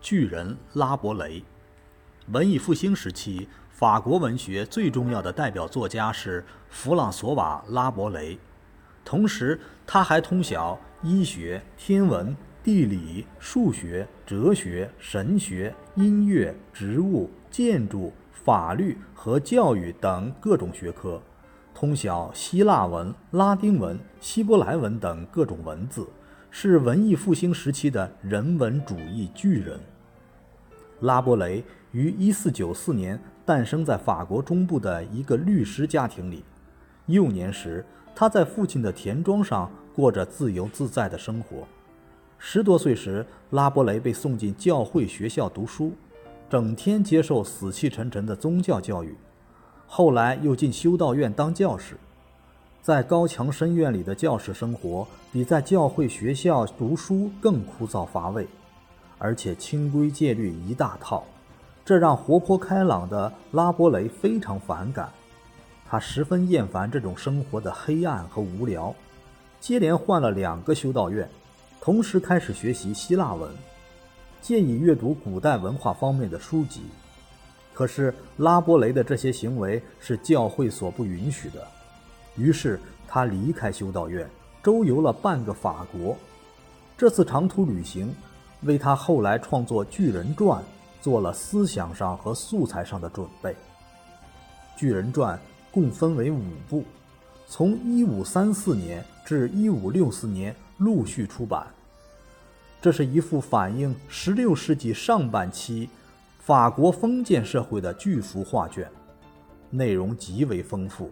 [0.00, 1.42] 巨人拉伯雷。
[2.32, 8.38] 文艺复兴时期，法国文学最重要的代表作家是弗朗索瓦·拉伯雷。
[9.04, 21.22] 同时，他还通晓医学、天文、地理、数学、哲学、神学、音乐、植物、建筑、法律和教育等各种学科，
[21.74, 26.06] 通晓希腊文、拉丁文、希伯来文等各种文字，
[26.50, 29.78] 是文艺复兴时期的人文主义巨人。
[31.00, 31.62] 拉伯雷
[31.92, 36.44] 于1494年诞生在法国中部的一个律师家庭里，
[37.06, 37.84] 幼年时。
[38.14, 41.58] 他在父亲的田庄上过着自由自在的生活。
[42.36, 45.92] 十多岁时，拉伯雷被送进教会学校读书，
[46.50, 49.16] 整天接受死气沉沉的宗教教育。
[49.86, 51.96] 后来又进修道院当教师。
[52.88, 58.48] 在高墙深院里的教室生活，比在教会学校读书更枯燥乏味，
[59.18, 61.22] 而且清规戒律一大套，
[61.84, 65.10] 这让活泼开朗的拉伯雷非常反感。
[65.86, 68.94] 他十分厌烦这种生活的黑暗和无聊，
[69.60, 71.28] 接连换了两个修道院，
[71.82, 73.50] 同时开始学习希腊文，
[74.40, 76.84] 建议阅读古代文化方面的书籍。
[77.74, 81.68] 可是拉波雷的这些行为是教会所不允许的，
[82.38, 84.26] 于是他离开修道院，
[84.62, 86.16] 周游了半个法国。
[86.96, 88.14] 这次长途旅行，
[88.62, 90.62] 为他后来创作《巨人传》
[91.02, 93.50] 做了思想上和素材上的准备。
[94.76, 95.36] 《巨人传》。
[95.70, 96.82] 共分为五部，
[97.46, 101.66] 从1534年至1564年陆续出版。
[102.80, 105.90] 这是一幅反映16世纪上半期
[106.40, 108.90] 法国封建社会的巨幅画卷，
[109.68, 111.10] 内容极为丰富。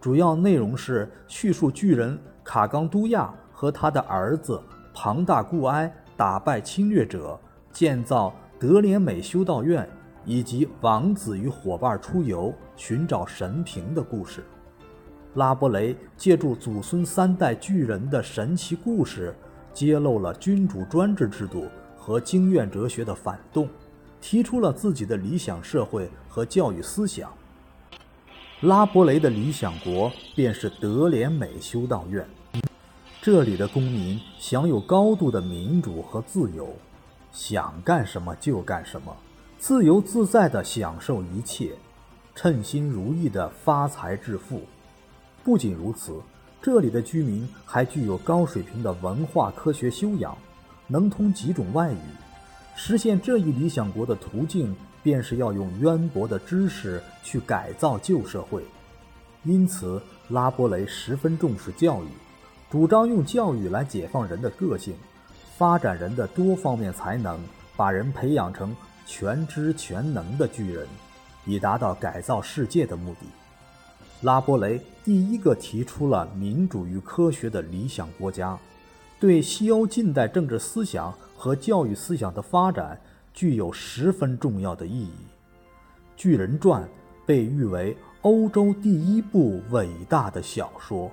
[0.00, 4.60] 主要内容是叙述巨人卡冈都亚和他的儿子
[4.94, 7.38] 庞大固埃打败侵略者，
[7.72, 9.88] 建造德连美修道院。
[10.26, 14.44] 以及王子与伙伴出游寻找神瓶的故事。
[15.34, 19.34] 拉伯雷借助祖孙三代巨人的神奇故事，
[19.72, 21.64] 揭露了君主专制制度
[21.96, 23.66] 和经验哲学的反动，
[24.20, 27.32] 提出了自己的理想社会和教育思想。
[28.62, 32.28] 拉伯雷的理想国便是德连美修道院，
[33.22, 36.68] 这里的公民享有高度的民主和自由，
[37.32, 39.16] 想干什么就干什么。
[39.58, 41.72] 自由自在地享受一切，
[42.34, 44.60] 称心如意地发财致富。
[45.42, 46.20] 不仅如此，
[46.60, 50.36] 这里的居民还具有高水平的文化科学修养，
[50.86, 51.96] 能通几种外语。
[52.76, 58.62] 实现这一理想国的途径，便是要用渊博的知识去改造旧社会。
[59.44, 62.08] 因此，拉伯雷十分重视教育，
[62.70, 64.94] 主张用教育来解放人的个性，
[65.56, 67.40] 发展人的多方面才能，
[67.76, 68.74] 把人培养成。
[69.06, 70.86] 全知全能的巨人，
[71.44, 73.26] 以达到改造世界的目的。
[74.20, 78.56] 拉伯雷第一个提出了民主与科学的理想国家，
[79.18, 83.00] 对西欧近代政治思想和教育思想的发展
[83.32, 85.12] 具有十分重要的意义。
[86.22, 86.82] 《巨人传》
[87.26, 91.10] 被誉为欧洲第一部伟大的小说。